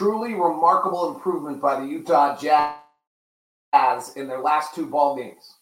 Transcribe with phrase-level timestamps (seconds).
[0.00, 5.56] truly remarkable improvement by the Utah Jazz in their last two ball games,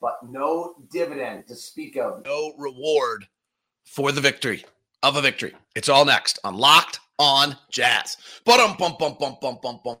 [0.00, 2.24] but no dividend to speak of.
[2.24, 3.26] No reward
[3.84, 4.64] for the victory
[5.02, 5.52] of a victory.
[5.74, 8.16] It's all next on Locked On Jazz.
[8.44, 9.96] Bum bum bum bum bum bum bum.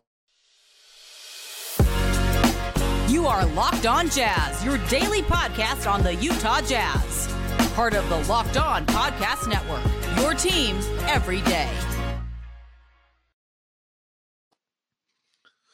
[3.08, 7.26] You are Locked On Jazz, your daily podcast on the Utah Jazz.
[7.74, 9.82] Part of the Locked On Podcast Network.
[10.20, 10.76] Your team
[11.08, 11.68] every day.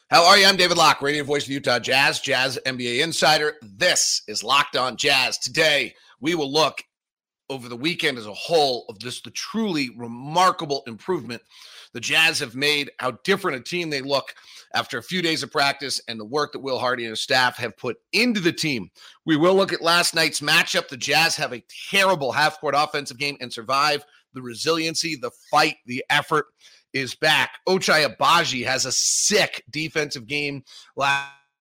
[0.09, 0.47] How are you?
[0.47, 3.57] I'm David Locke, radio voice of Utah Jazz, Jazz NBA insider.
[3.61, 5.37] This is Locked On Jazz.
[5.37, 6.83] Today, we will look
[7.47, 11.43] over the weekend as a whole of just the truly remarkable improvement
[11.93, 14.33] the Jazz have made, how different a team they look
[14.73, 17.57] after a few days of practice, and the work that Will Hardy and his staff
[17.57, 18.89] have put into the team.
[19.27, 20.87] We will look at last night's matchup.
[20.87, 25.77] The Jazz have a terrible half court offensive game and survive the resiliency, the fight,
[25.85, 26.47] the effort
[26.93, 27.59] is back.
[27.67, 30.63] Ochai Agbaji has a sick defensive game
[30.95, 31.31] last,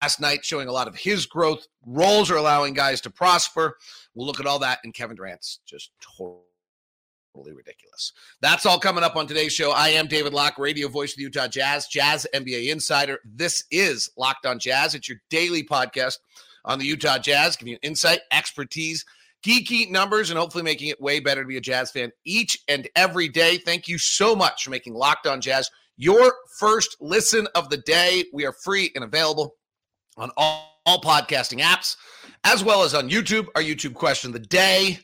[0.02, 1.68] last night, showing a lot of his growth.
[1.86, 3.78] Roles are allowing guys to prosper.
[4.14, 8.14] We'll look at all that, and Kevin Durant's just totally ridiculous.
[8.42, 9.72] That's all coming up on today's show.
[9.72, 13.20] I am David Locke, radio voice of the Utah Jazz, Jazz NBA insider.
[13.26, 14.96] This is Locked on Jazz.
[14.96, 16.18] It's your daily podcast
[16.66, 19.06] on the Utah Jazz, giving you insight, expertise,
[19.46, 22.88] geeky numbers, and hopefully making it way better to be a Jazz fan each and
[22.96, 23.58] every day.
[23.58, 28.24] Thank you so much for making Locked On Jazz your first listen of the day.
[28.34, 29.56] We are free and available
[30.18, 31.96] on all, all podcasting apps,
[32.44, 33.48] as well as on YouTube.
[33.56, 34.98] Our YouTube question of the day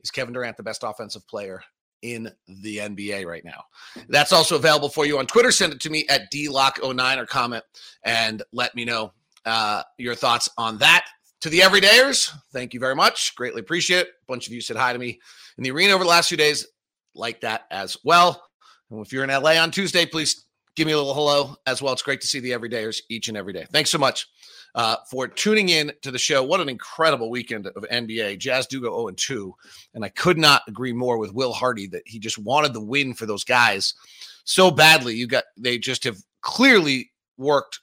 [0.00, 1.62] is Kevin Durant the best offensive player
[2.02, 3.64] in the NBA right now?
[4.08, 5.50] That's also available for you on Twitter.
[5.50, 7.64] Send it to me at DLocke09 or comment
[8.04, 9.12] and let me know
[9.44, 11.06] uh, your thoughts on that
[11.46, 13.36] to the everydayers, thank you very much.
[13.36, 14.08] Greatly appreciate it.
[14.08, 15.20] A bunch of you said hi to me
[15.56, 16.66] in the arena over the last few days.
[17.14, 18.48] Like that as well.
[18.90, 21.92] And if you're in LA on Tuesday, please give me a little hello as well.
[21.92, 23.64] It's great to see the everydayers each and every day.
[23.70, 24.26] Thanks so much
[24.74, 26.42] uh, for tuning in to the show.
[26.42, 28.38] What an incredible weekend of NBA.
[28.38, 29.54] Jazz do go 0 and 2.
[29.94, 33.14] And I could not agree more with Will Hardy that he just wanted the win
[33.14, 33.94] for those guys
[34.42, 35.14] so badly.
[35.14, 37.78] You got they just have clearly worked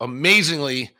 [0.00, 0.90] amazingly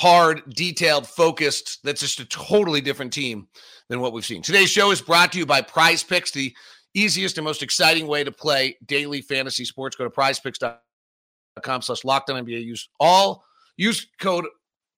[0.00, 1.80] hard, detailed, focused.
[1.84, 3.48] That's just a totally different team
[3.90, 4.40] than what we've seen.
[4.40, 6.54] Today's show is brought to you by Prize Picks, the
[6.94, 9.96] easiest and most exciting way to play daily fantasy sports.
[9.96, 12.64] Go to prizepicks.com slash locked on NBA.
[12.64, 13.44] Use all
[13.76, 14.46] use code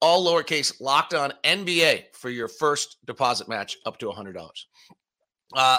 [0.00, 4.48] all lowercase locked on NBA for your first deposit match up to $100.
[5.52, 5.78] Uh,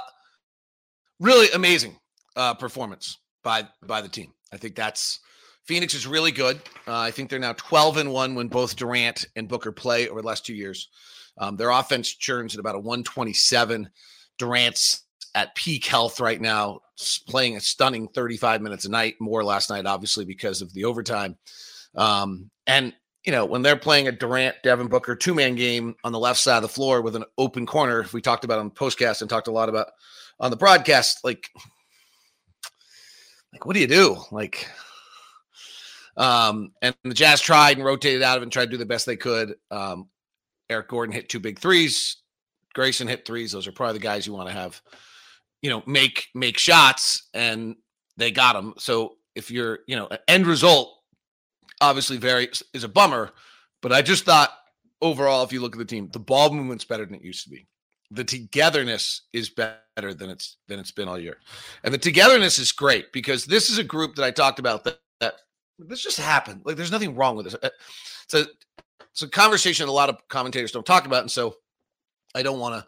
[1.22, 1.98] really amazing
[2.36, 4.34] uh, performance by by the team.
[4.52, 5.22] I think that's
[5.66, 6.58] Phoenix is really good.
[6.88, 10.22] Uh, I think they're now 12 and 1 when both Durant and Booker play over
[10.22, 10.90] the last two years.
[11.38, 13.90] Um, their offense churns at about a 127.
[14.38, 15.04] Durant's
[15.36, 16.82] at peak health right now,
[17.28, 21.38] playing a stunning 35 minutes a night, more last night, obviously, because of the overtime.
[21.96, 22.94] Um, and,
[23.26, 26.40] you know, when they're playing a Durant, Devin Booker two man game on the left
[26.40, 29.30] side of the floor with an open corner, we talked about on the postcast and
[29.30, 29.88] talked a lot about
[30.40, 31.50] on the broadcast, like,
[33.52, 34.18] like, what do you do?
[34.32, 34.68] Like,
[36.18, 39.06] um, and the Jazz tried and rotated out of and tried to do the best
[39.06, 39.56] they could.
[39.72, 40.10] Um,
[40.70, 42.18] Eric Gordon hit two big threes.
[42.74, 43.52] Grayson hit threes.
[43.52, 44.82] Those are probably the guys you want to have,
[45.62, 47.76] you know, make make shots, and
[48.18, 48.74] they got them.
[48.78, 50.96] So if you're, you know, end result,
[51.82, 53.32] obviously very is a bummer.
[53.82, 54.52] But I just thought
[55.02, 57.50] overall, if you look at the team, the ball movement's better than it used to
[57.50, 57.68] be.
[58.10, 61.38] The togetherness is better than it's than it's been all year,
[61.84, 65.00] and the togetherness is great because this is a group that I talked about that
[65.80, 66.62] this just happened.
[66.66, 67.56] Like, there's nothing wrong with this.
[68.26, 68.48] It's a
[69.12, 71.56] it's a conversation a lot of commentators don't talk about, and so
[72.34, 72.84] I don't want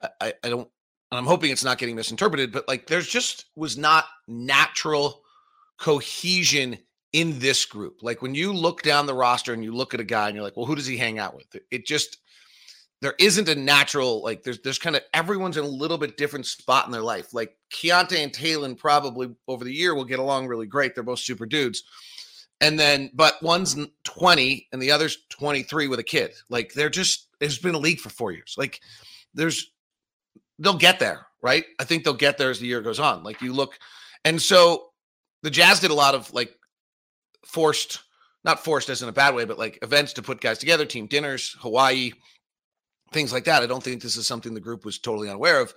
[0.00, 0.10] to.
[0.20, 0.68] I, I don't.
[1.12, 5.22] And I'm hoping it's not getting misinterpreted, but like, there's just was not natural
[5.78, 6.78] cohesion
[7.12, 8.02] in this group.
[8.02, 10.44] Like when you look down the roster and you look at a guy and you're
[10.44, 11.46] like, well, who does he hang out with?
[11.70, 12.18] It just
[13.02, 16.46] there isn't a natural like there's there's kind of everyone's in a little bit different
[16.46, 17.32] spot in their life.
[17.32, 20.94] Like Keyonte and Talen probably over the year will get along really great.
[20.94, 21.84] They're both super dudes.
[22.60, 26.32] And then, but one's 20 and the other's 23 with a kid.
[26.48, 28.54] Like they're just, it's been a league for four years.
[28.56, 28.80] Like
[29.34, 29.70] there's,
[30.58, 31.64] they'll get there, right?
[31.78, 33.22] I think they'll get there as the year goes on.
[33.22, 33.78] Like you look,
[34.24, 34.86] and so
[35.42, 36.54] the Jazz did a lot of like
[37.44, 38.00] forced,
[38.42, 41.06] not forced as in a bad way, but like events to put guys together, team
[41.06, 42.12] dinners, Hawaii,
[43.12, 43.62] things like that.
[43.62, 45.74] I don't think this is something the group was totally unaware of.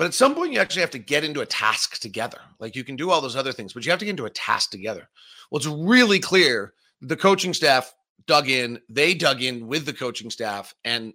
[0.00, 2.38] But at some point, you actually have to get into a task together.
[2.58, 4.30] Like you can do all those other things, but you have to get into a
[4.30, 5.10] task together.
[5.50, 7.94] Well, it's really clear the coaching staff
[8.26, 11.12] dug in, they dug in with the coaching staff, and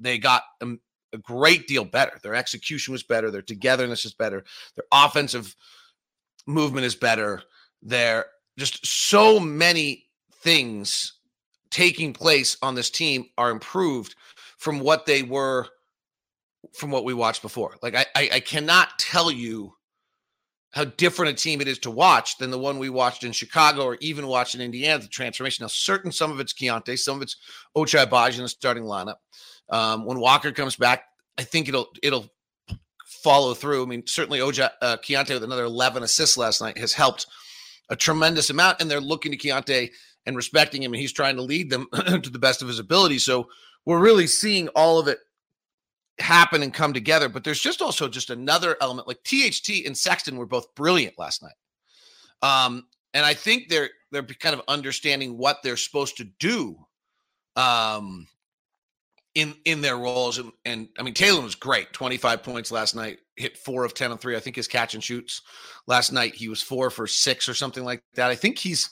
[0.00, 0.66] they got a,
[1.12, 2.18] a great deal better.
[2.22, 4.44] Their execution was better, their togetherness is better,
[4.76, 5.54] their offensive
[6.46, 7.42] movement is better.
[7.82, 8.24] there.
[8.58, 10.06] Just so many
[10.36, 11.18] things
[11.70, 14.14] taking place on this team are improved
[14.56, 15.68] from what they were
[16.74, 17.76] from what we watched before.
[17.82, 19.74] Like I, I, I cannot tell you
[20.72, 23.84] how different a team it is to watch than the one we watched in Chicago
[23.84, 25.02] or even watched in Indiana.
[25.02, 25.64] The transformation.
[25.64, 27.36] Now, certain some of it's Keyonte, some of it's
[27.76, 29.16] Ochai Agbaji in the starting lineup.
[29.68, 31.04] Um, when Walker comes back,
[31.38, 32.26] I think it'll it'll
[33.22, 33.82] follow through.
[33.82, 37.26] I mean, certainly Oja uh, Keyonte with another 11 assists last night has helped
[37.88, 39.90] a tremendous amount, and they're looking to Keyonte
[40.24, 41.86] and respecting him, and he's trying to lead them
[42.22, 43.18] to the best of his ability.
[43.18, 43.48] So
[43.84, 45.18] we're really seeing all of it
[46.18, 47.28] happen and come together.
[47.28, 51.42] But there's just also just another element like THT and Sexton were both brilliant last
[51.42, 51.52] night.
[52.42, 56.76] Um, and I think they're they're kind of understanding what they're supposed to do
[57.56, 58.26] um
[59.34, 63.18] in in their roles and, and I mean Talen was great 25 points last night
[63.36, 65.42] hit 4 of 10 and 3 I think his catch and shoots
[65.86, 68.90] last night he was 4 for 6 or something like that I think he's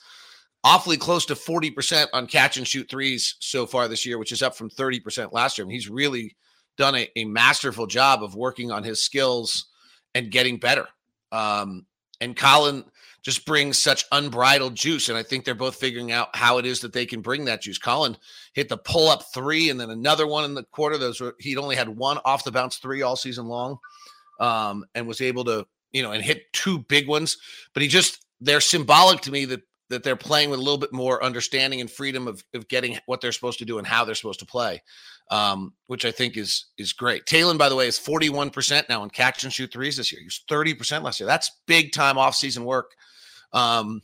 [0.63, 4.43] awfully close to 40% on catch and shoot threes so far this year which is
[4.43, 6.37] up from 30% last year I mean he's really
[6.81, 9.67] done a, a masterful job of working on his skills
[10.15, 10.89] and getting better.
[11.31, 11.85] Um,
[12.23, 12.85] and Colin
[13.23, 15.11] just brings such unbridled juice.
[15.11, 17.61] And I think they're both figuring out how it is that they can bring that
[17.61, 17.77] juice.
[17.77, 18.17] Colin
[18.55, 20.97] hit the pull up three and then another one in the quarter.
[20.97, 23.79] Those were, he'd only had one off the bounce three all season long
[24.41, 27.37] um, and was able to, you know, and hit two big ones.
[27.75, 30.93] But he just, they're symbolic to me that that they're playing with a little bit
[30.93, 34.15] more understanding and freedom of, of getting what they're supposed to do and how they're
[34.15, 34.81] supposed to play
[35.31, 37.25] um, which I think is is great.
[37.25, 40.21] Talen, by the way, is 41% now in catch and shoot threes this year.
[40.21, 41.27] He was 30% last year.
[41.27, 42.91] That's big time off-season work
[43.53, 44.03] um,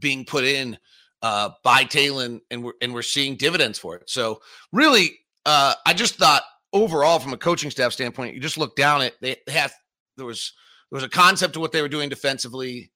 [0.00, 0.78] being put in
[1.22, 4.08] uh, by Talen, and we're and we're seeing dividends for it.
[4.08, 4.40] So
[4.70, 6.42] really, uh, I just thought
[6.72, 9.72] overall, from a coaching staff standpoint, you just look down at they have
[10.16, 10.52] there was
[10.90, 12.92] there was a concept of what they were doing defensively.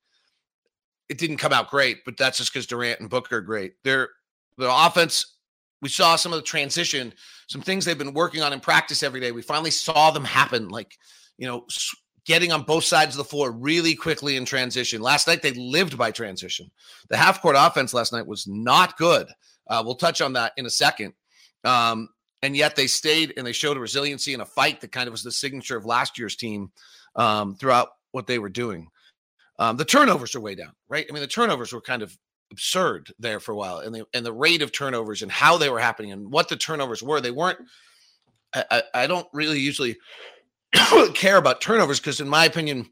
[1.12, 3.74] It didn't come out great, but that's just because Durant and Booker are great.
[3.84, 4.08] Their
[4.56, 5.36] the offense
[5.82, 7.12] we saw some of the transition,
[7.48, 9.30] some things they've been working on in practice every day.
[9.30, 10.96] We finally saw them happen, like,
[11.36, 11.66] you know,
[12.24, 15.02] getting on both sides of the floor really quickly in transition.
[15.02, 16.70] Last night, they lived by transition.
[17.10, 19.26] The half court offense last night was not good.
[19.66, 21.12] Uh, we'll touch on that in a second.
[21.64, 22.08] Um,
[22.40, 25.12] and yet they stayed and they showed a resiliency and a fight that kind of
[25.12, 26.70] was the signature of last year's team
[27.16, 28.88] um, throughout what they were doing.
[29.58, 31.06] Um, the turnovers are way down, right?
[31.08, 32.16] I mean, the turnovers were kind of
[32.50, 35.70] absurd there for a while, and the and the rate of turnovers and how they
[35.70, 37.20] were happening and what the turnovers were.
[37.20, 37.58] They weren't.
[38.54, 39.96] I, I don't really usually
[41.14, 42.88] care about turnovers because, in my opinion,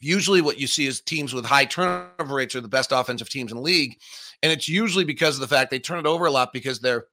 [0.00, 3.52] usually what you see is teams with high turnover rates are the best offensive teams
[3.52, 3.98] in the league,
[4.42, 7.06] and it's usually because of the fact they turn it over a lot because they're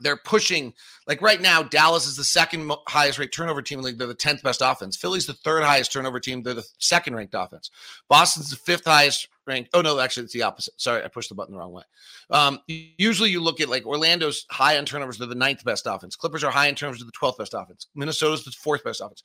[0.00, 0.72] they're pushing
[1.06, 3.98] like right now dallas is the second highest rate turnover team in the league.
[3.98, 4.96] They're the 10th best offense.
[4.96, 6.42] Philly's the third highest turnover team.
[6.42, 7.70] They're the second ranked offense.
[8.08, 10.80] Boston's the fifth highest ranked oh no actually it's the opposite.
[10.80, 11.82] Sorry i pushed the button the wrong way.
[12.30, 16.16] Um, usually you look at like orlando's high on turnovers they're the ninth best offense.
[16.16, 17.86] Clippers are high in turnovers they're the 12th best offense.
[17.94, 19.22] Minnesota's the fourth best offense.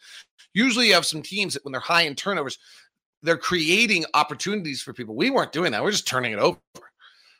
[0.53, 2.57] Usually you have some teams that when they're high in turnovers
[3.23, 5.15] they're creating opportunities for people.
[5.15, 5.83] We weren't doing that.
[5.83, 6.59] We're just turning it over.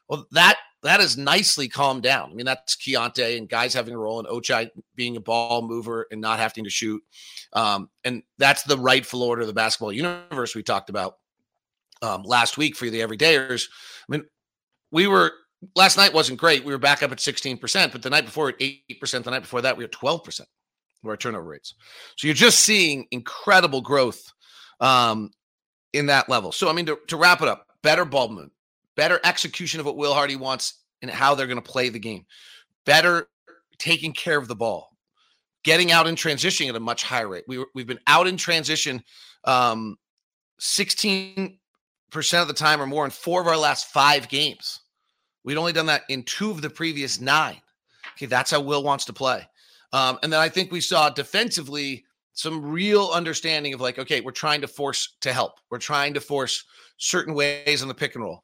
[0.08, 2.32] Well that that is nicely calmed down.
[2.32, 6.08] I mean, that's Keyonte and guys having a role and Ochai being a ball mover
[6.12, 7.02] and not having to shoot.
[7.54, 11.18] Um, and that's the rightful order of the basketball universe we talked about
[12.02, 13.68] um, last week for the everydayers.
[14.10, 14.26] I mean,
[14.92, 15.34] we were
[15.76, 16.66] last night wasn't great.
[16.66, 19.62] We were back up at 16%, but the night before at 8%, the night before
[19.62, 20.48] that, we were 12% of
[21.10, 21.76] our turnover rates.
[22.16, 24.22] So you're just seeing incredible growth
[24.80, 25.32] um,
[25.94, 26.52] in that level.
[26.52, 28.54] So, I mean, to, to wrap it up, better ball movement,
[28.96, 32.26] better execution of what Will Hardy wants and how they're going to play the game,
[32.86, 33.28] better
[33.78, 34.96] taking care of the ball,
[35.64, 37.44] getting out in transition at a much higher rate.
[37.48, 39.04] We, we've been out in transition
[39.46, 39.98] um,
[40.60, 41.58] 16%
[42.34, 44.80] of the time or more in four of our last five games.
[45.44, 47.62] We'd only done that in two of the previous nine.
[48.14, 49.48] Okay, that's how Will wants to play.
[49.94, 54.32] Um, and then I think we saw defensively some real understanding of like, okay, we're
[54.32, 55.54] trying to force to help.
[55.70, 56.64] We're trying to force
[56.98, 58.44] certain ways on the pick and roll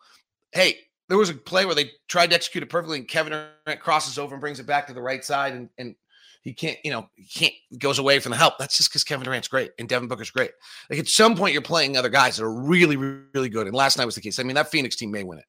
[0.58, 3.80] hey, there was a play where they tried to execute it perfectly, and Kevin Durant
[3.80, 5.96] crosses over and brings it back to the right side, and and
[6.42, 8.58] he can't, you know, he can't goes away from the help.
[8.58, 10.52] That's just because Kevin Durant's great and Devin Booker's great.
[10.90, 13.68] Like at some point, you're playing other guys that are really, really good.
[13.68, 14.40] And last night was the case.
[14.40, 15.46] I mean, that Phoenix team may win it.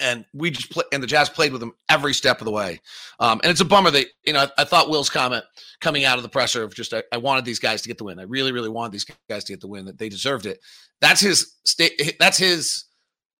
[0.00, 2.80] And we just play, and the Jazz played with them every step of the way.
[3.20, 5.44] Um, and it's a bummer that, you know, I, I, thought Will's comment
[5.80, 8.04] coming out of the presser of just, I, I, wanted these guys to get the
[8.04, 8.18] win.
[8.18, 10.58] I really, really wanted these guys to get the win, that they deserved it.
[11.00, 12.16] That's his state.
[12.18, 12.85] That's his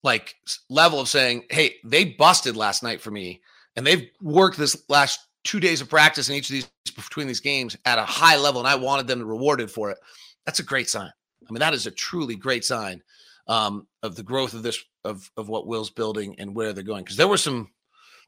[0.06, 0.36] like
[0.70, 3.42] level of saying, "Hey, they busted last night for me,
[3.76, 7.40] and they've worked this last two days of practice in each of these between these
[7.40, 9.98] games at a high level, and I wanted them rewarded for it."
[10.46, 11.12] That's a great sign.
[11.46, 13.02] I mean, that is a truly great sign
[13.48, 17.04] um, of the growth of this of of what Will's building and where they're going.
[17.04, 17.68] Because there were some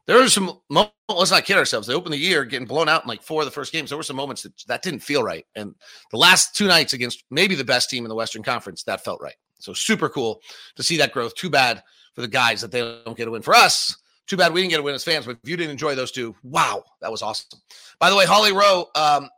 [0.05, 0.59] there were some
[1.07, 1.87] let's not kid ourselves.
[1.87, 3.89] They opened the year getting blown out in like four of the first games.
[3.89, 5.75] There were some moments that that didn't feel right, and
[6.11, 9.21] the last two nights against maybe the best team in the Western Conference, that felt
[9.21, 9.35] right.
[9.59, 10.41] So super cool
[10.75, 11.35] to see that growth.
[11.35, 13.41] Too bad for the guys that they don't get a win.
[13.41, 13.95] For us,
[14.27, 15.25] too bad we didn't get a win as fans.
[15.25, 17.59] But if you didn't enjoy those two, wow, that was awesome.
[17.99, 19.29] By the way, Holly Rowe um,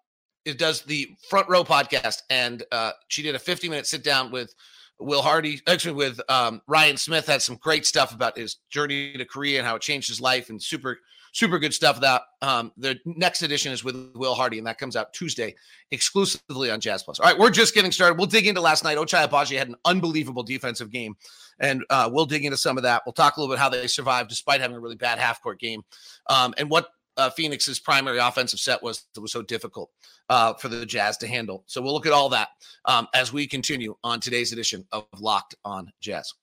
[0.45, 4.31] it does the Front Row podcast, and uh, she did a 50 minute sit down
[4.31, 4.53] with
[4.99, 9.25] Will Hardy, actually with um, Ryan Smith, had some great stuff about his journey to
[9.25, 10.99] Korea and how it changed his life, and super
[11.31, 11.99] super good stuff.
[12.01, 15.55] That um, the next edition is with Will Hardy, and that comes out Tuesday
[15.91, 17.19] exclusively on Jazz Plus.
[17.19, 18.17] All right, we're just getting started.
[18.17, 18.97] We'll dig into last night.
[18.97, 21.15] Ochai Agbaji had an unbelievable defensive game,
[21.59, 23.03] and uh, we'll dig into some of that.
[23.05, 25.59] We'll talk a little bit how they survived despite having a really bad half court
[25.59, 25.83] game,
[26.27, 29.89] um, and what uh, Phoenix's primary offensive set was that was so difficult
[30.29, 31.63] uh, for the Jazz to handle.
[31.67, 32.49] So we'll look at all that
[32.85, 36.33] um, as we continue on today's edition of Locked On Jazz.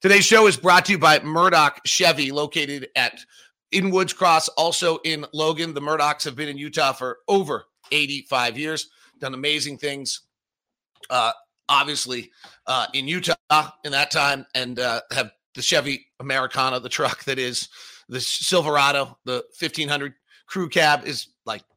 [0.00, 3.20] Today's show is brought to you by Murdock Chevy, located at
[3.72, 5.74] in Woods Cross, also in Logan.
[5.74, 10.20] The Murdocks have been in Utah for over 85 years, done amazing things.
[11.10, 11.32] Uh,
[11.68, 12.30] obviously,
[12.66, 13.34] uh, in Utah
[13.84, 17.68] in that time, and uh, have the Chevy Americana, the truck that is
[18.08, 20.14] the Silverado, the 1500
[20.46, 21.28] crew cab is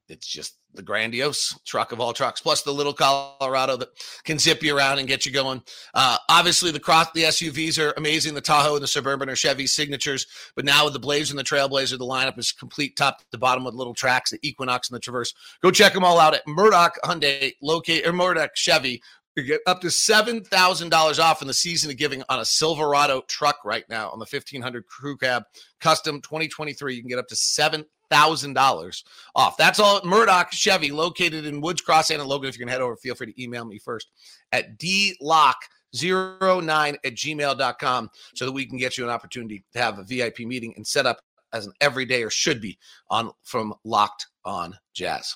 [0.08, 3.90] it's just the grandiose truck of all trucks, plus the little Colorado that
[4.24, 5.62] can zip you around and get you going.
[5.94, 8.34] Uh, obviously, the cross, the SUVs are amazing.
[8.34, 11.44] The Tahoe and the Suburban are Chevy signatures, but now with the Blazer and the
[11.44, 15.00] Trailblazer, the lineup is complete top to bottom with little tracks, the Equinox and the
[15.00, 15.34] Traverse.
[15.62, 19.02] Go check them all out at Murdock Hyundai, locate or Murdock Chevy.
[19.36, 22.46] You get up to seven thousand dollars off in the season of giving on a
[22.46, 25.44] Silverado truck right now on the fifteen hundred crew cab
[25.82, 26.96] custom 2023.
[26.96, 29.04] You can get up to seven thousand dollars
[29.36, 29.58] off.
[29.58, 32.50] That's all at Murdock Chevy, located in Woods Cross and Logan.
[32.50, 34.12] If you're gonna head over, feel free to email me first
[34.52, 40.04] at dlocke09 at gmail.com so that we can get you an opportunity to have a
[40.04, 41.20] VIP meeting and set up
[41.54, 42.78] as an everyday or should be
[43.10, 45.36] on from Locked On Jazz.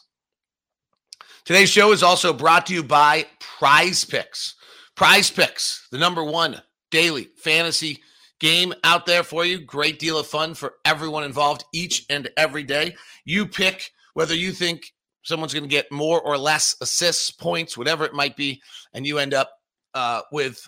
[1.45, 4.55] Today's show is also brought to you by Prize Picks.
[4.95, 6.61] Prize Picks, the number one
[6.91, 8.01] daily fantasy
[8.39, 9.59] game out there for you.
[9.59, 12.95] Great deal of fun for everyone involved each and every day.
[13.25, 14.93] You pick whether you think
[15.23, 18.61] someone's going to get more or less assists, points, whatever it might be,
[18.93, 19.51] and you end up
[19.93, 20.67] uh, with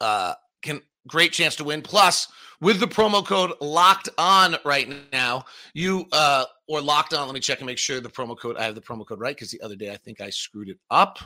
[0.00, 1.82] uh, can great chance to win.
[1.82, 2.28] Plus,
[2.60, 7.26] with the promo code locked on right now, you uh, or locked on.
[7.26, 8.56] Let me check and make sure the promo code.
[8.56, 10.78] I have the promo code right because the other day I think I screwed it
[10.90, 11.18] up.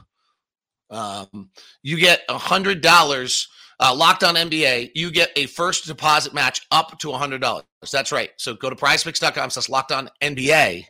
[0.91, 1.51] Um,
[1.83, 3.49] you get a hundred dollars
[3.81, 7.63] uh, Locked on NBA, you get a first deposit match up to $100.
[7.93, 8.31] That's right.
[8.37, 10.85] So go to prizepicks.com slash locked on NBA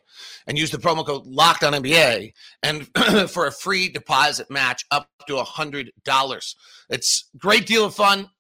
[0.47, 2.89] and use the promo code locked on NBA and
[3.31, 6.55] for a free deposit match up to $100.
[6.89, 8.31] It's great deal of fun.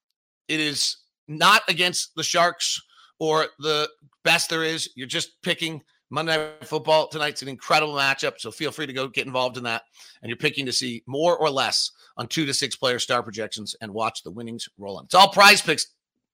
[0.49, 0.97] It is
[1.29, 2.81] not against the Sharks
[3.21, 3.89] or the
[4.25, 4.91] best there is.
[4.97, 9.09] You're just picking Monday Night Football tonight's an incredible matchup, so feel free to go
[9.09, 9.83] get involved in that.
[10.23, 13.77] And you're picking to see more or less on two to six player star projections
[13.81, 15.05] and watch the winnings roll in.
[15.05, 15.89] It's all prize picks,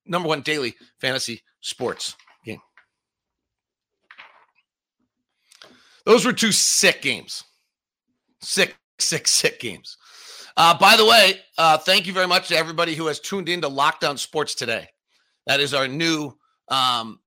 [0.07, 2.61] number one daily fantasy sports game.
[6.07, 7.43] Those were two sick games.
[8.41, 9.97] Sick, sick, sick games.
[10.57, 13.61] Uh, by the way, uh, thank you very much to everybody who has tuned in
[13.63, 14.89] to Locked On Sports today.
[15.47, 16.37] That is our new
[16.69, 17.19] um,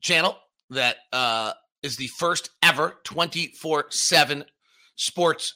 [0.00, 0.36] channel
[0.70, 4.44] that uh, is the first ever 24 7
[4.96, 5.54] sports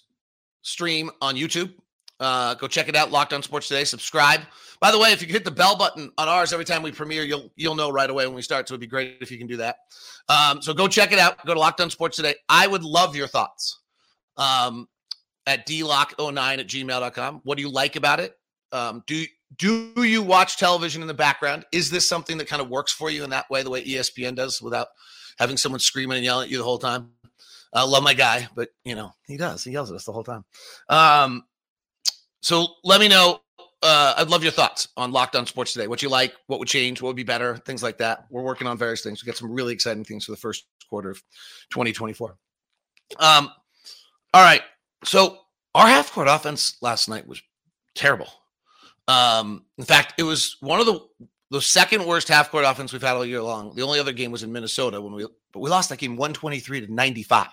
[0.62, 1.73] stream on YouTube.
[2.21, 3.11] Uh, go check it out.
[3.11, 3.85] Locked on Sports Today.
[3.85, 4.40] Subscribe.
[4.81, 7.25] By the way, if you hit the bell button on ours every time we premiere,
[7.25, 8.69] you'll you'll know right away when we start.
[8.69, 9.76] So it'd be great if you can do that.
[10.28, 11.45] Um, so go check it out.
[11.45, 12.35] Go to Locked on Sports Today.
[12.49, 13.81] I would love your thoughts.
[14.37, 14.88] Um,
[15.47, 17.40] at dlocke09 at gmail.com.
[17.45, 18.37] What do you like about it?
[18.73, 19.25] Um, do
[19.57, 21.64] do you watch television in the background?
[21.73, 24.35] Is this something that kind of works for you in that way, the way ESPN
[24.35, 24.88] does, without
[25.38, 27.11] having someone screaming and yelling at you the whole time?
[27.73, 29.64] I love my guy, but you know he does.
[29.64, 30.45] He yells at us the whole time.
[30.88, 31.45] Um,
[32.41, 33.41] so let me know.
[33.83, 35.88] Uh, I'd love your thoughts on Locked On Sports today.
[35.88, 38.26] What you like, what would change, what would be better, things like that.
[38.31, 39.23] We're working on various things.
[39.23, 41.23] We got some really exciting things for the first quarter of
[41.71, 42.37] 2024.
[43.19, 43.50] Um,
[44.33, 44.62] all right.
[45.05, 45.38] So
[45.75, 47.43] our half court offense last night was
[47.95, 48.29] terrible.
[49.07, 51.00] Um, in fact, it was one of the
[51.55, 53.75] the second worst half court offense we've had all year long.
[53.77, 56.87] The only other game was in Minnesota when we but we lost that game 123
[56.87, 57.47] to 95.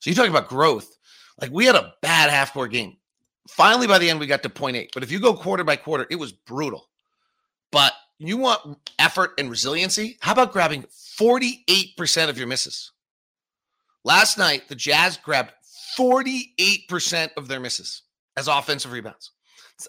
[0.00, 0.98] So you talk about growth.
[1.40, 2.96] Like we had a bad half court game.
[3.48, 4.90] Finally, by the end, we got to point eight.
[4.92, 6.88] But if you go quarter by quarter, it was brutal.
[7.70, 10.18] But you want effort and resiliency?
[10.20, 10.84] How about grabbing
[11.20, 12.90] 48% of your misses?
[14.04, 15.52] Last night, the Jazz grabbed
[15.96, 18.02] 48% of their misses
[18.36, 19.30] as offensive rebounds.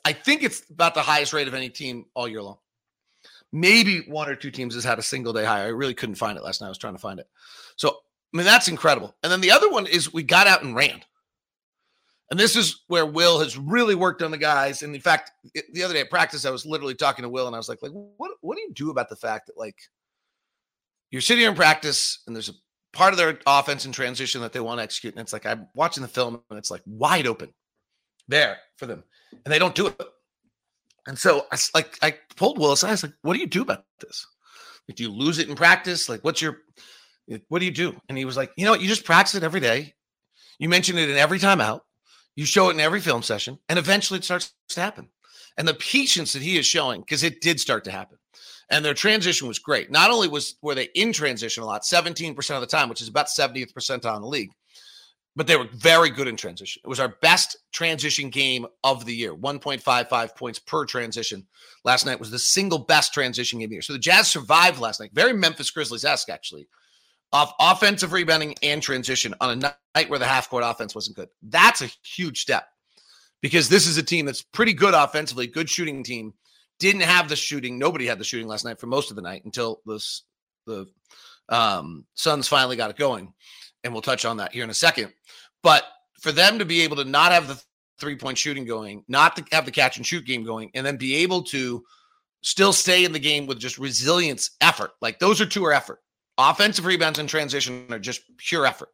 [0.05, 2.58] I think it's about the highest rate of any team all year long.
[3.51, 5.65] Maybe one or two teams has had a single day higher.
[5.65, 6.67] I really couldn't find it last night.
[6.67, 7.27] I was trying to find it.
[7.77, 9.15] So, I mean, that's incredible.
[9.24, 11.01] And then the other one is we got out and ran.
[12.29, 14.84] And this is where Will has really worked on the guys.
[14.84, 15.31] And in fact,
[15.74, 17.81] the other day at practice, I was literally talking to Will and I was like,
[17.81, 19.75] like, what, what do you do about the fact that like
[21.10, 22.53] you're sitting here in practice and there's a
[22.93, 25.15] part of their offense in transition that they want to execute.
[25.15, 27.51] And it's like I'm watching the film and it's like wide open
[28.27, 29.03] there for them.
[29.31, 30.01] And they don't do it.
[31.07, 32.83] And so I like I pulled Willis.
[32.83, 34.27] I was like, what do you do about this?
[34.88, 36.09] Like, do you lose it in practice?
[36.09, 36.57] Like, what's your
[37.48, 38.00] what do you do?
[38.09, 39.93] And he was like, you know what, you just practice it every day.
[40.57, 41.86] You mention it in every time out.
[42.36, 45.09] You show it in every film session, and eventually it starts to happen.
[45.57, 48.17] And the patience that he is showing, because it did start to happen.
[48.69, 49.91] And their transition was great.
[49.91, 53.07] Not only was were they in transition a lot, 17% of the time, which is
[53.07, 54.51] about 70th percentile in the league,
[55.39, 56.81] but they were very good in transition.
[56.84, 61.48] It was our best transition game of the year, 1.55 points per transition.
[61.86, 63.81] Last night was the single best transition game of the year.
[63.81, 65.12] So the Jazz survived last night.
[65.13, 66.67] Very Memphis Grizzlies esque, actually,
[67.31, 69.55] off offensive rebounding and transition on a
[69.96, 71.29] night where the half court offense wasn't good.
[71.41, 72.67] That's a huge step
[73.41, 76.34] because this is a team that's pretty good offensively, good shooting team.
[76.79, 77.79] Didn't have the shooting.
[77.79, 80.24] Nobody had the shooting last night for most of the night until this
[80.67, 80.86] the
[81.48, 83.34] um, Suns finally got it going
[83.83, 85.13] and we'll touch on that here in a second.
[85.63, 85.83] But
[86.19, 87.62] for them to be able to not have the
[88.00, 90.98] three point shooting going, not to have the catch and shoot game going, and then
[90.98, 91.83] be able to
[92.41, 96.00] still stay in the game with just resilience effort, like those are two are effort.
[96.38, 98.89] Offensive rebounds and transition are just pure effort.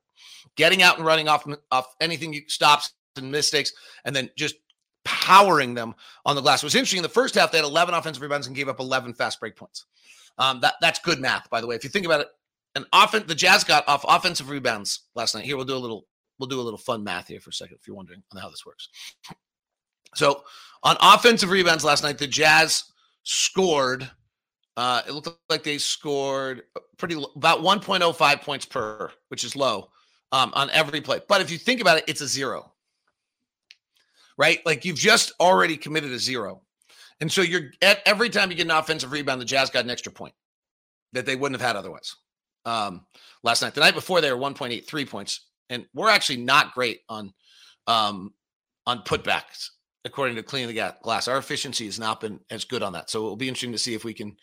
[0.56, 3.72] Getting out and running off off anything you stops and mistakes,
[4.04, 4.56] and then just
[5.04, 5.94] powering them
[6.26, 6.64] on the glass.
[6.64, 8.80] It was interesting in the first half, they had 11 offensive rebounds and gave up
[8.80, 9.86] 11 fast break points.
[10.38, 11.76] Um, that that's good math, by the way.
[11.76, 12.28] If you think about it,
[12.76, 15.46] an offense the Jazz got off offensive rebounds last night.
[15.46, 16.06] Here we'll do a little
[16.40, 18.50] we'll do a little fun math here for a second if you're wondering on how
[18.50, 18.90] this works.
[20.16, 20.44] So
[20.84, 22.84] on offensive rebounds last night, the Jazz
[23.24, 24.10] scored.
[24.78, 26.64] Uh, it looked like they scored
[26.98, 29.90] pretty about 1.05 points per, which is low
[30.34, 31.22] um, on every play.
[31.28, 32.74] But if you think about it, it's a zero,
[34.38, 34.60] right?
[34.66, 36.62] Like you've just already committed a zero,
[37.22, 39.92] and so you're at every time you get an offensive rebound, the Jazz got an
[39.92, 40.34] extra point
[41.14, 42.16] that they wouldn't have had otherwise
[42.66, 43.06] um,
[43.44, 43.74] last night.
[43.74, 47.34] The night before, they were 1.83 points, and we're actually not great on
[47.88, 48.34] um,
[48.86, 49.70] on putbacks
[50.04, 51.28] according to Clean the Glass.
[51.28, 53.94] Our efficiency has not been as good on that, so it'll be interesting to see
[53.94, 54.36] if we can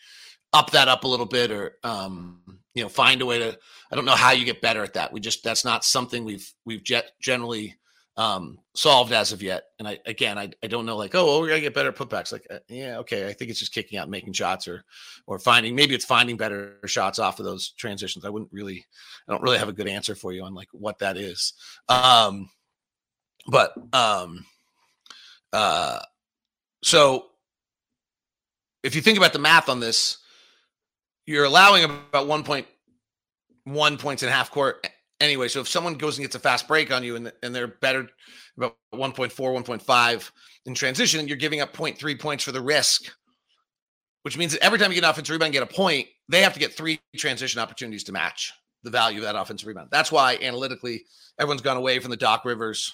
[0.51, 2.41] up that up a little bit, or um,
[2.75, 3.57] you know, find a way to.
[3.91, 5.11] I don't know how you get better at that.
[5.11, 6.83] We just that's not something we've we've
[7.19, 7.75] generally
[8.15, 9.63] um, solved as of yet.
[9.79, 12.31] And I again, I, I don't know like oh, well, we're gonna get better putbacks.
[12.31, 14.83] Like uh, yeah, okay, I think it's just kicking out, making shots, or
[15.27, 18.25] or finding maybe it's finding better shots off of those transitions.
[18.25, 18.85] I wouldn't really,
[19.27, 21.53] I don't really have a good answer for you on like what that is.
[21.89, 22.49] Um,
[23.47, 24.45] but um,
[25.51, 25.99] uh,
[26.83, 27.25] so
[28.83, 30.17] if you think about the math on this,
[31.25, 34.85] you're allowing about 1.1 points in half court
[35.23, 35.47] anyway.
[35.47, 38.07] So if someone goes and gets a fast break on you and, and they're better
[38.57, 40.31] about 1.4, 1.5
[40.65, 43.11] in transition, you're giving up 0.3 points for the risk,
[44.23, 46.41] which means that every time you get an offensive rebound, and get a point, they
[46.41, 49.89] have to get three transition opportunities to match the value of that offensive rebound.
[49.91, 51.05] That's why analytically,
[51.39, 52.93] everyone's gone away from the Doc Rivers,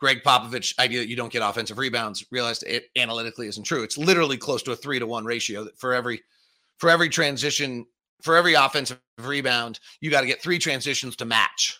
[0.00, 2.24] Gregg Popovich idea that you don't get offensive rebounds.
[2.30, 3.82] Realized it analytically isn't true.
[3.82, 6.22] It's literally close to a three to one ratio for every
[6.78, 7.86] for every transition
[8.22, 11.78] for every offensive rebound, you got to get three transitions to match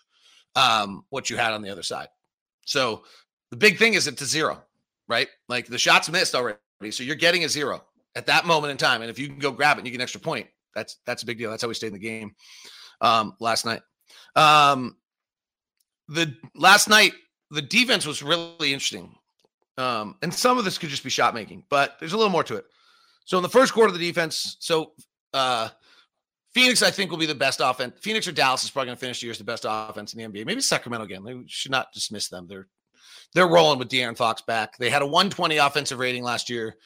[0.56, 2.08] um, what you had on the other side.
[2.64, 3.04] So
[3.50, 4.62] the big thing is it's a zero,
[5.08, 5.28] right?
[5.48, 6.58] Like the shots missed already.
[6.90, 9.02] So you're getting a zero at that moment in time.
[9.02, 11.22] And if you can go grab it and you get an extra point, that's that's
[11.22, 11.50] a big deal.
[11.50, 12.34] That's how we stayed in the game
[13.00, 13.82] um, last night.
[14.36, 14.96] Um,
[16.08, 17.12] the last night,
[17.50, 19.14] the defense was really interesting.
[19.76, 22.44] Um, and some of this could just be shot making, but there's a little more
[22.44, 22.64] to it.
[23.24, 24.92] So in the first quarter of the defense, so
[25.32, 25.68] uh,
[26.58, 27.94] Phoenix, I think, will be the best offense.
[28.00, 30.18] Phoenix or Dallas is probably going to finish the year as the best offense in
[30.18, 30.44] the NBA.
[30.44, 31.22] Maybe Sacramento again.
[31.22, 32.46] We should not dismiss them.
[32.48, 32.66] They're
[33.32, 34.76] they're rolling with De'Aaron Fox back.
[34.76, 36.76] They had a 120 offensive rating last year,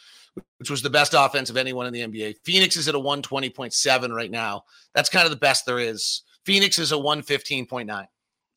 [0.59, 2.37] which was the best offense of anyone in the NBA.
[2.45, 4.65] Phoenix is at a 120.7 right now.
[4.95, 6.23] That's kind of the best there is.
[6.45, 8.07] Phoenix is a 115.9.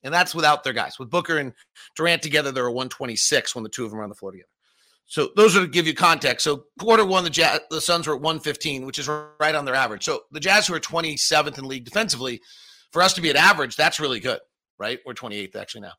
[0.03, 0.99] And that's without their guys.
[0.99, 1.53] With Booker and
[1.95, 4.49] Durant together, they're a 126 when the two of them are on the floor together.
[5.07, 6.43] So those are to give you context.
[6.43, 9.75] So quarter one, the Jazz, the Suns were at 115, which is right on their
[9.75, 10.03] average.
[10.03, 12.41] So the Jazz who are 27th in league defensively,
[12.91, 14.39] for us to be at average, that's really good,
[14.79, 14.99] right?
[15.05, 15.93] We're 28th actually now.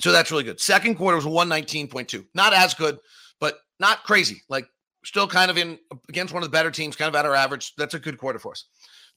[0.00, 0.60] So that's really good.
[0.60, 2.26] Second quarter was 119.2.
[2.34, 2.98] Not as good,
[3.38, 4.42] but not crazy.
[4.48, 4.66] Like
[5.04, 7.74] still kind of in against one of the better teams, kind of at our average.
[7.76, 8.64] That's a good quarter for us.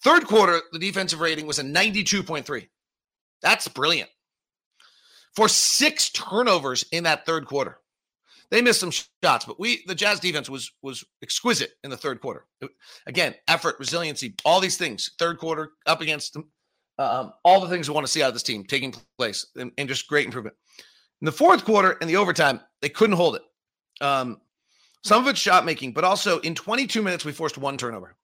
[0.04, 2.68] Third quarter, the defensive rating was a 92.3.
[3.42, 4.10] That's brilliant.
[5.36, 7.80] For six turnovers in that third quarter.
[8.50, 12.22] They missed some shots, but we the Jazz defense was was exquisite in the third
[12.22, 12.46] quarter.
[13.06, 15.12] Again, effort, resiliency, all these things.
[15.20, 16.50] Third quarter up against them,
[16.98, 19.72] um, all the things we want to see out of this team taking place, and,
[19.78, 20.56] and, just great improvement.
[21.22, 23.42] In the fourth quarter and the overtime, they couldn't hold it.
[24.00, 24.40] Um,
[25.04, 28.16] some of it's shot making, but also in 22 minutes we forced one turnover.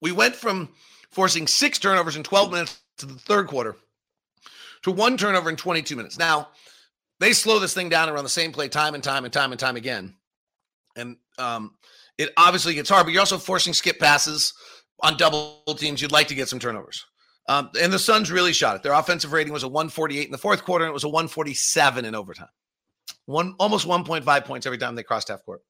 [0.00, 0.70] We went from
[1.10, 3.76] forcing six turnovers in 12 minutes to the third quarter
[4.86, 6.16] to one turnover in 22 minutes.
[6.16, 6.50] Now,
[7.18, 9.58] they slow this thing down around the same play time and time and time and
[9.58, 10.14] time again.
[10.94, 11.74] And um,
[12.18, 14.54] it obviously gets hard, but you're also forcing skip passes
[15.00, 16.00] on double teams.
[16.00, 17.04] You'd like to get some turnovers.
[17.48, 18.84] Um, and the Suns really shot it.
[18.84, 22.04] Their offensive rating was a 148 in the fourth quarter, and it was a 147
[22.04, 22.46] in overtime.
[23.24, 25.62] One almost 1.5 points every time they crossed half court.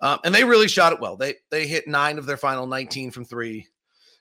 [0.00, 1.16] Um, and they really shot it well.
[1.16, 3.66] They they hit nine of their final 19 from three.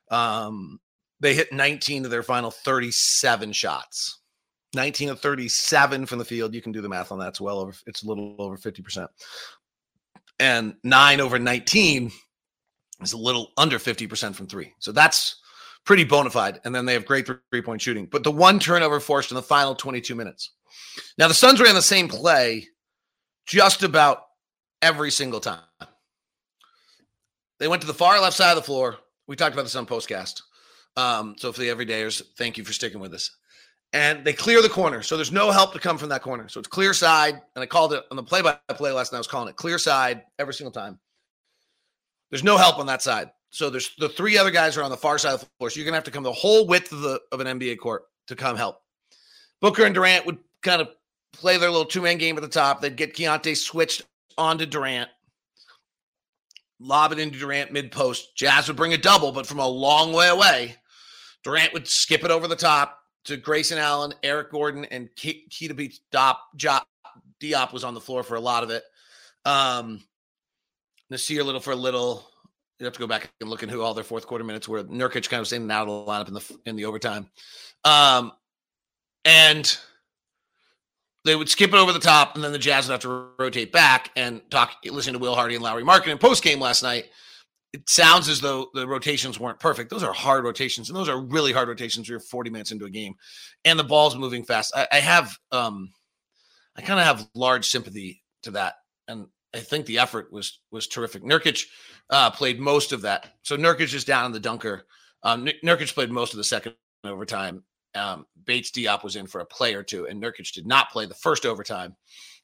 [0.10, 0.80] Um,
[1.20, 4.20] they hit 19 of their final 37 shots.
[4.74, 6.54] 19 of 37 from the field.
[6.54, 7.30] You can do the math on that.
[7.30, 9.08] It's well over, it's a little over 50%.
[10.40, 12.12] And nine over 19
[13.02, 14.74] is a little under 50% from three.
[14.80, 15.38] So that's
[15.86, 16.60] pretty bona fide.
[16.66, 18.06] And then they have great three point shooting.
[18.06, 20.52] But the one turnover forced in the final 22 minutes.
[21.18, 22.68] Now, the Suns ran the same play
[23.46, 24.24] just about
[24.82, 25.62] every single time.
[27.60, 28.98] They went to the far left side of the floor.
[29.28, 30.42] We talked about this on postcast.
[30.98, 33.32] Um, so for the everydayers, thank you for sticking with us.
[33.94, 35.02] And they clear the corner.
[35.02, 36.50] So there's no help to come from that corner.
[36.50, 37.36] So it's clear side.
[37.56, 39.18] And I called it on the play by play last night.
[39.18, 41.00] I was calling it clear side every single time.
[42.30, 43.32] There's no help on that side.
[43.52, 45.70] So there's the three other guys are on the far side of the floor.
[45.70, 48.04] So you're gonna have to come the whole width of the of an NBA court
[48.28, 48.82] to come help.
[49.62, 50.90] Booker and Durant would kind of
[51.32, 52.82] play their little two-man game at the top.
[52.82, 54.04] They'd get Keyonte switched
[54.38, 55.10] onto Durant
[56.80, 58.36] lob it into Durant mid post.
[58.36, 60.76] Jazz would bring a double, but from a long way away.
[61.46, 66.02] Durant would skip it over the top to Grayson Allen, Eric Gordon, and Keita Bates
[66.12, 66.82] Dop, Jop,
[67.40, 68.84] Diop was on the floor for a lot of it.
[69.46, 70.02] Um,
[71.14, 72.28] Nassir Little for a little.
[72.80, 74.84] You have to go back and look at who all their fourth quarter minutes were.
[74.84, 77.30] Nurkic kind of staying out of the lineup in the in the overtime,
[77.84, 78.32] um,
[79.24, 79.78] and
[81.26, 83.72] they would skip it over the top, and then the Jazz would have to rotate
[83.72, 84.78] back and talk.
[84.84, 87.06] Listen to Will Hardy and Lauri Markkanen post game last night.
[87.76, 89.90] It sounds as though the rotations weren't perfect.
[89.90, 92.08] Those are hard rotations, and those are really hard rotations.
[92.08, 93.16] You're 40 minutes into a game,
[93.66, 94.74] and the ball's moving fast.
[94.74, 95.92] I, I have, um,
[96.78, 98.76] I kind of have large sympathy to that,
[99.10, 101.24] and I think the effort was was terrific.
[101.24, 101.66] Nurkic
[102.10, 104.86] uh, played most of that, so Nurkic is down in the dunker.
[105.22, 109.46] Um, Nurkic played most of the second overtime, um, Bates Diop was in for a
[109.46, 111.96] play or two, and Nurkic did not play the first overtime,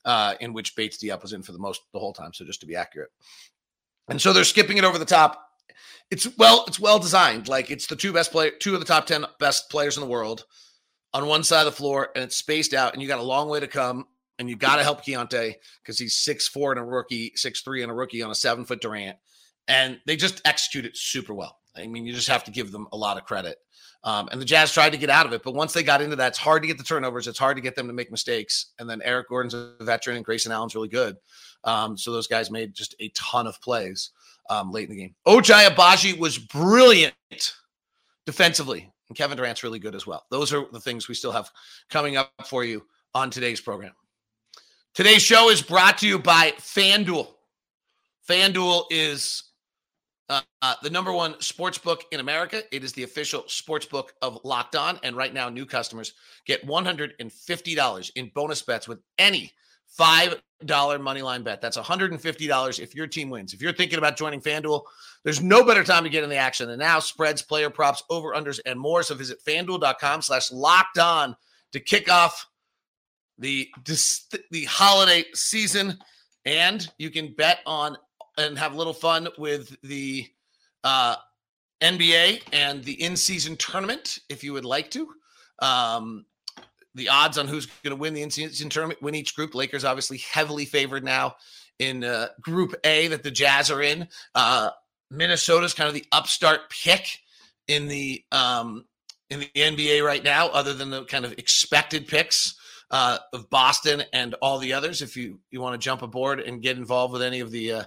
[0.06, 2.34] uh, in which Bates Diop was in for the most the whole time.
[2.34, 3.12] So just to be accurate,
[4.12, 5.48] and so they're skipping it over the top.
[6.12, 7.48] It's well, it's well designed.
[7.48, 10.10] Like it's the two best player, two of the top ten best players in the
[10.10, 10.46] world
[11.14, 13.48] on one side of the floor, and it's spaced out, and you got a long
[13.48, 14.06] way to come,
[14.38, 17.84] and you got to help Keyonte because he's six four and a rookie, six three
[17.84, 19.18] and a rookie on a seven foot Durant,
[19.68, 21.58] and they just execute it super well.
[21.76, 23.58] I mean, you just have to give them a lot of credit.
[24.04, 26.16] Um, and the Jazz tried to get out of it, but once they got into
[26.16, 27.28] that, it's hard to get the turnovers.
[27.28, 28.74] It's hard to get them to make mistakes.
[28.80, 31.18] And then Eric Gordon's a veteran, and Grayson Allen's really good.
[31.64, 34.10] Um, so those guys made just a ton of plays
[34.50, 35.16] um, late in the game.
[35.28, 37.14] Ochai Agbaji was brilliant
[38.26, 40.26] defensively, and Kevin Durant's really good as well.
[40.32, 41.52] Those are the things we still have
[41.92, 43.94] coming up for you on today's program.
[44.96, 47.28] Today's show is brought to you by FanDuel.
[48.28, 49.44] FanDuel is
[50.32, 52.64] uh, uh, the number one sports book in America.
[52.74, 54.98] It is the official sports book of Locked On.
[55.04, 56.14] And right now, new customers
[56.48, 59.52] get $150 in bonus bets with any
[60.00, 61.60] $5 money line bet.
[61.60, 63.54] That's $150 if your team wins.
[63.54, 64.84] If you're thinking about joining FanDuel,
[65.26, 67.00] there's no better time to get in the action than now.
[67.00, 69.04] Spreads, player props, over unders, and more.
[69.04, 71.36] So visit fanduel.com slash locked on
[71.74, 72.48] to kick off
[73.38, 73.70] the,
[74.50, 76.00] the holiday season.
[76.46, 77.98] And you can bet on
[78.38, 80.28] and have a little fun with the
[80.84, 81.16] uh,
[81.82, 85.08] NBA and the in season tournament if you would like to.
[85.60, 86.26] Um,
[86.96, 89.56] the odds on who's going to win the in season tournament, win each group.
[89.56, 91.36] Lakers obviously heavily favored now
[91.80, 94.08] in uh, Group A that the Jazz are in.
[94.36, 94.72] Uh,
[95.10, 97.20] Minnesota's kind of the upstart pick
[97.68, 98.86] in the um,
[99.30, 102.56] in the NBA right now, other than the kind of expected picks
[102.92, 105.02] uh, of Boston and all the others.
[105.02, 107.84] If you you want to jump aboard and get involved with any of the uh,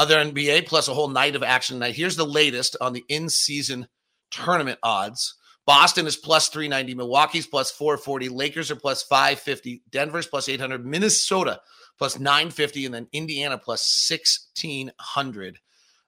[0.00, 1.94] other NBA, plus a whole night of action tonight.
[1.94, 3.86] Here's the latest on the in season
[4.30, 5.34] tournament odds.
[5.66, 11.60] Boston is plus 390, Milwaukee's plus 440, Lakers are plus 550, Denver's plus 800, Minnesota
[11.98, 15.58] plus 950, and then Indiana plus 1600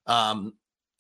[0.06, 0.54] um,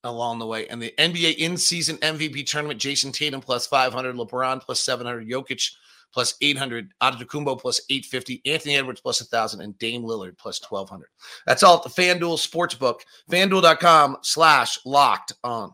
[0.04, 0.68] along the way.
[0.68, 5.70] And the NBA in season MVP tournament, Jayson Tatum plus 500, LeBron plus 700, Jokic
[6.12, 11.08] plus 800, Antetokounmpo plus 850, Anthony Edwards plus 1,000, and Dame Lillard plus 1,200.
[11.46, 15.72] That's all at the FanDuel Sportsbook, fanduel.com slash locked on.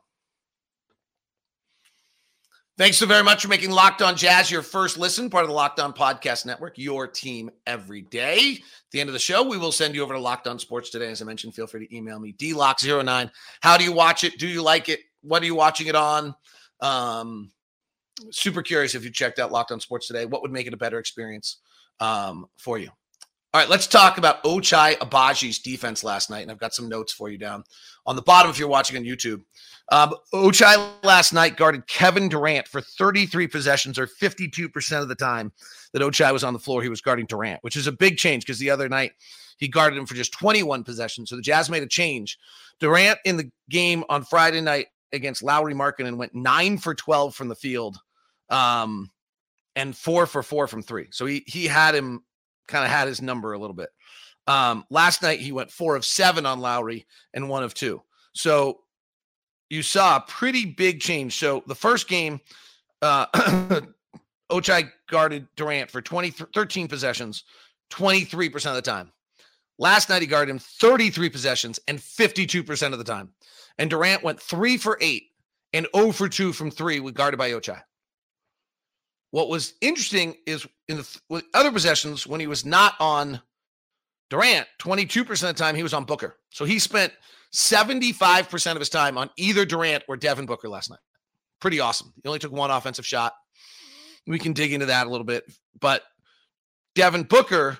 [2.78, 5.54] Thanks so very much for making Locked On Jazz your first listen, part of the
[5.54, 8.52] Locked On Podcast Network, your team every day.
[8.52, 10.90] At the end of the show, we will send you over to Locked On Sports
[10.90, 11.10] today.
[11.10, 13.32] As I mentioned, feel free to email me, dlocke09.
[13.62, 14.38] How do you watch it?
[14.38, 15.00] Do you like it?
[15.22, 16.36] What are you watching it on?
[16.80, 17.50] Um,
[18.30, 20.26] super curious if you checked out Locked On Sports today.
[20.26, 21.58] What would make it a better experience
[22.00, 22.90] um, for you?
[23.54, 26.42] All right, let's talk about Ochai Agbaji's defense last night.
[26.42, 27.64] And I've got some notes for you down
[28.04, 29.40] on the bottom if you're watching on YouTube.
[29.90, 35.50] Um, Ochai last night guarded Kevin Durant for 33 possessions, or 52% of the time
[35.94, 38.44] that Ochai was on the floor, he was guarding Durant, which is a big change
[38.44, 39.12] because the other night
[39.56, 41.30] he guarded him for just 21 possessions.
[41.30, 42.38] So the Jazz made a change.
[42.80, 47.48] Durant in the game on Friday night against Lauri and went nine for 12 from
[47.48, 47.98] the field
[48.50, 49.10] um,
[49.76, 51.08] and four for four from three.
[51.10, 52.22] So he, he had him
[52.66, 53.90] kind of had his number a little bit.
[54.46, 58.02] Um, last night he went four of seven on Lauri and one of two.
[58.32, 58.80] So
[59.70, 61.38] you saw a pretty big change.
[61.38, 62.40] So the first game,
[63.02, 63.26] uh,
[64.50, 67.44] Ochai guarded Durant for 20, 13 possessions,
[67.90, 69.12] 23% of the time.
[69.78, 73.30] Last night he guarded him 33 possessions and 52% of the time.
[73.78, 75.24] And Durant went three for eight
[75.72, 77.80] and 0 for two from three with guarded by Ochai.
[79.30, 83.40] What was interesting is in the other possessions when he was not on
[84.30, 86.36] Durant, 22% of the time he was on Booker.
[86.50, 87.12] So he spent
[87.54, 90.98] 75% of his time on either Durant or Devin Booker last night.
[91.60, 92.12] Pretty awesome.
[92.22, 93.32] He only took one offensive shot.
[94.26, 95.44] We can dig into that a little bit.
[95.80, 96.02] But
[96.94, 97.78] Devin Booker,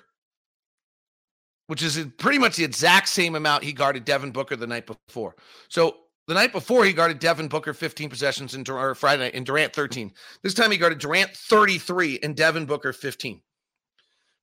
[1.67, 5.35] which is pretty much the exact same amount he guarded Devin Booker the night before.
[5.69, 5.97] So
[6.29, 10.13] the night before, he guarded Devin Booker 15 possessions in Friday night and Durant 13.
[10.43, 13.41] This time he guarded Durant 33 and Devin Booker 15.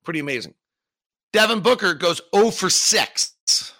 [0.03, 0.53] Pretty amazing.
[1.31, 3.73] Devin Booker goes 0 for 6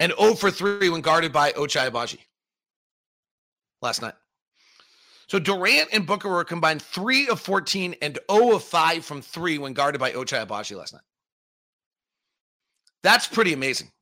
[0.00, 2.18] and 0 for 3 when guarded by Ochai Agbaji
[3.80, 4.14] last night.
[5.28, 9.58] So Durant and Booker were combined 3 of 14 and 0 of 5 from 3
[9.58, 11.02] when guarded by Ochai Agbaji last night.
[13.04, 13.92] That's pretty amazing.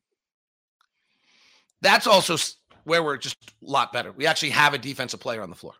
[1.81, 2.37] That's also
[2.83, 4.11] where we're just a lot better.
[4.11, 5.73] We actually have a defensive player on the floor.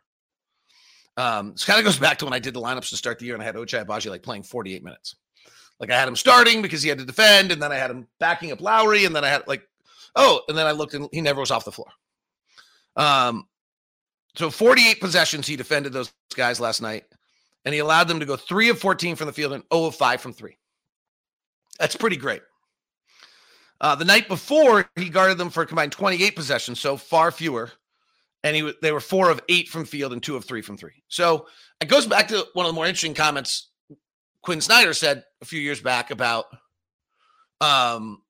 [1.15, 3.25] Um, this kind of goes back to when I did the lineups to start the
[3.25, 5.15] year and I had Ochai Agbaji like playing 48 minutes.
[5.79, 8.07] Like I had him starting because he had to defend, and then I had him
[8.19, 9.67] backing up Lauri, and then I had like,
[10.15, 11.89] oh, and then I looked and he never was off the floor.
[12.95, 13.47] Um,
[14.35, 17.03] so 48 possessions he defended those guys last night,
[17.65, 19.95] and he allowed them to go three of 14 from the field and 0 of
[19.95, 20.57] 5 from three.
[21.79, 22.43] That's pretty great.
[23.83, 27.69] Uh, the night before, he guarded them for a combined 28 possessions, so far fewer.
[28.45, 31.03] And he they were four of eight from field and two of three from three.
[31.09, 31.47] So
[31.79, 33.69] it goes back to one of the more interesting comments
[34.41, 36.45] Quinn Snyder said a few years back about
[37.61, 38.21] um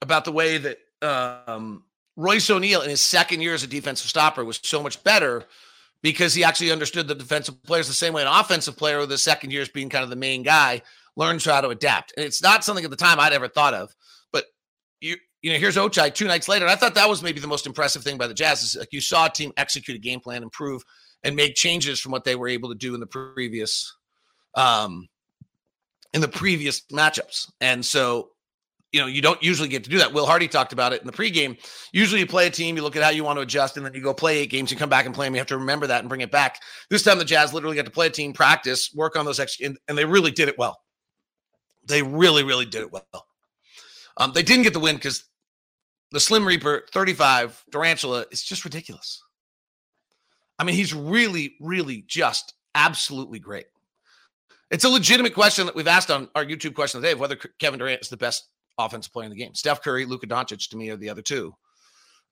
[0.00, 1.82] about the way that um
[2.16, 5.44] Royce O'Neale in his second year as a defensive stopper was so much better
[6.02, 9.18] because he actually understood the defensive players the same way an offensive player with the
[9.18, 10.82] second year years being kind of the main guy
[11.16, 12.12] learns how to adapt.
[12.16, 13.94] And it's not something at the time I'd ever thought of
[15.00, 16.66] you you know, here's Ochai two nights later.
[16.66, 18.92] And I thought that was maybe the most impressive thing by the Jazz is like
[18.92, 20.82] you saw a team execute a game plan, improve,
[21.24, 23.94] and make changes from what they were able to do in the previous
[24.54, 25.08] um
[26.12, 27.50] in the previous matchups.
[27.60, 28.30] And so,
[28.92, 30.12] you know, you don't usually get to do that.
[30.12, 31.56] Will Hardy talked about it in the pregame.
[31.92, 33.94] Usually you play a team, you look at how you want to adjust, and then
[33.94, 35.34] you go play eight games, you come back and play them.
[35.34, 36.60] You have to remember that and bring it back.
[36.90, 39.60] This time the Jazz literally got to play a team, practice, work on those ex-
[39.60, 40.80] and, and they really did it well.
[41.86, 43.26] They really, really did it well.
[44.16, 45.24] Um, they didn't get the win because
[46.12, 49.22] the Slim Reaper 35 Durantula is just ridiculous.
[50.58, 53.66] I mean, he's really, really just absolutely great.
[54.70, 57.78] It's a legitimate question that we've asked on our YouTube question of of whether Kevin
[57.78, 59.54] Durant is the best offensive player in the game.
[59.54, 61.54] Steph Curry, Luka Doncic to me are the other two.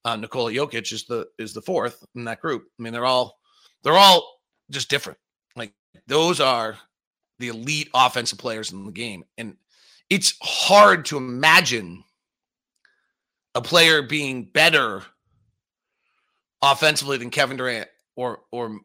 [0.05, 2.65] Uh, Nikola Jokic is the is the fourth in that group.
[2.79, 3.39] I mean, they're all
[3.83, 5.19] they're all just different.
[5.57, 5.73] Like
[6.07, 6.79] those are
[7.41, 9.57] the elite offensive players in the game, and
[10.11, 12.05] it's hard to imagine
[13.55, 15.03] a player being better
[16.63, 18.81] offensively than Kevin Durant or or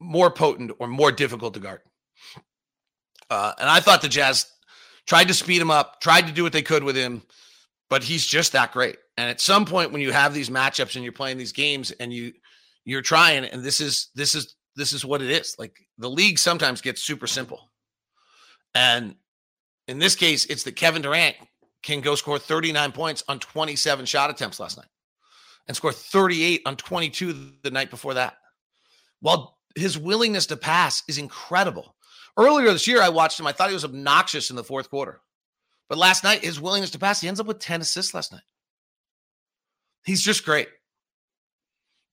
[0.00, 1.80] more potent or more difficult to guard.
[3.30, 4.46] Uh, and I thought the Jazz
[5.06, 7.22] tried to speed him up, tried to do what they could with him,
[7.88, 8.96] but he's just that great.
[9.16, 12.12] And at some point when you have these matchups and you're playing these games and
[12.12, 12.32] you
[12.84, 15.56] you're trying and this is this is this is what it is.
[15.58, 17.70] Like the league sometimes gets super simple.
[18.74, 19.16] And
[19.88, 21.36] in this case, it's that Kevin Durant
[21.82, 24.86] can go score 39 points on 27 shot attempts last night
[25.66, 28.36] and score 38 on 22 the night before that.
[29.20, 31.94] While his willingness to pass is incredible.
[32.36, 33.46] Earlier this year, I watched him.
[33.46, 35.20] I thought he was obnoxious in the fourth quarter.
[35.88, 38.42] But last night, his willingness to pass, he ends up with 10 assists last night.
[40.04, 40.68] He's just great.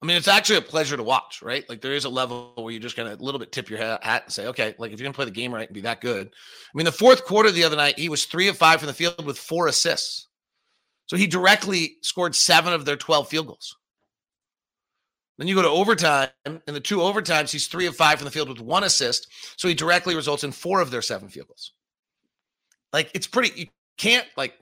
[0.01, 1.67] I mean, it's actually a pleasure to watch, right?
[1.67, 4.23] Like there is a level where you're just of a little bit tip your hat
[4.25, 6.27] and say, okay, like if you're gonna play the game right and be that good.
[6.27, 8.93] I mean, the fourth quarter the other night, he was three of five from the
[8.93, 10.27] field with four assists.
[11.07, 13.75] So he directly scored seven of their 12 field goals.
[15.37, 18.31] Then you go to overtime, in the two overtimes, he's three of five from the
[18.31, 19.27] field with one assist.
[19.57, 21.73] So he directly results in four of their seven field goals.
[22.93, 24.53] Like it's pretty, you can't like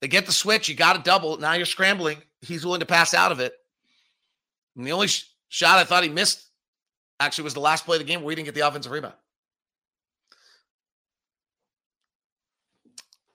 [0.00, 1.36] they get the switch, you got to double.
[1.36, 2.18] Now you're scrambling.
[2.40, 3.52] He's willing to pass out of it.
[4.76, 6.46] And the only sh- shot I thought he missed
[7.18, 9.14] actually was the last play of the game where he didn't get the offensive rebound.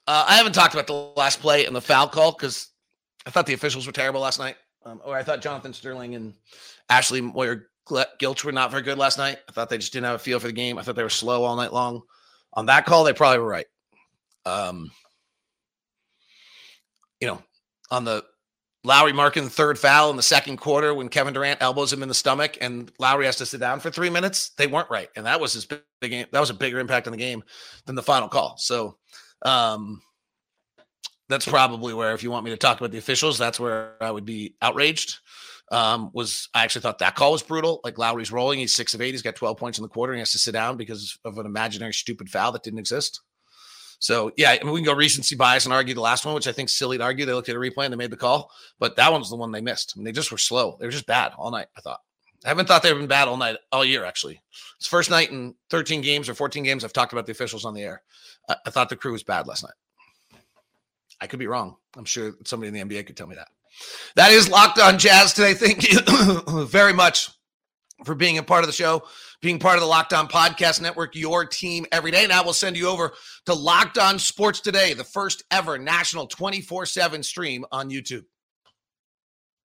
[0.07, 2.69] Uh, I haven't talked about the last play and the foul call because
[3.25, 4.55] I thought the officials were terrible last night.
[4.85, 6.33] Um, or I thought Jonathan Sterling and
[6.89, 9.39] Ashley Moyer Gleich were not very good last night.
[9.49, 10.77] I thought they just didn't have a feel for the game.
[10.77, 12.01] I thought they were slow all night long.
[12.53, 13.65] On that call, they probably were right.
[14.45, 14.91] Um,
[17.19, 17.41] you know,
[17.89, 18.23] on the
[18.85, 22.07] Lauri marking the third foul in the second quarter when Kevin Durant elbows him in
[22.07, 24.51] the stomach and Lauri has to sit down for three minutes.
[24.57, 25.81] They weren't right, and that was his big.
[26.31, 27.43] That was a bigger impact on the game
[27.85, 28.55] than the final call.
[28.57, 28.97] So,
[29.41, 30.01] um,
[31.27, 34.11] that's probably where, if you want me to talk about the officials, that's where I
[34.11, 35.17] would be outraged.
[35.71, 37.81] Um, was I actually thought that call was brutal.
[37.83, 40.19] Like Lauri's rolling, he's six of eight, he's got 12 points in the quarter, and
[40.19, 43.21] he has to sit down because of an imaginary stupid foul that didn't exist.
[44.05, 46.47] So yeah, I mean, we can go recency bias and argue the last one, which
[46.47, 47.25] I think silly to argue.
[47.25, 49.51] They looked at a replay and they made the call, but that one's the one
[49.51, 49.93] they missed.
[49.95, 50.77] I mean, they just were slow.
[50.79, 51.67] They were just bad all night.
[51.75, 52.01] I thought.
[52.45, 54.05] I haven't thought they've been bad all night, all year.
[54.05, 54.39] Actually,
[54.77, 56.83] it's first night in 13 games or 14 games.
[56.83, 58.03] I've talked about the officials on the air.
[58.47, 60.39] I, I thought the crew was bad last night.
[61.19, 61.77] I could be wrong.
[61.97, 63.47] I'm sure somebody in the NBA could tell me that.
[64.15, 65.55] That is locked on Jazz today.
[65.55, 67.31] Thank you very much
[68.03, 69.03] for being a part of the show
[69.45, 72.25] being part of the Locked On Podcast Network, your team every day.
[72.25, 73.13] Now we'll send you over
[73.45, 78.23] to Locked On Sports Today, the first ever national 24 7 stream on YouTube.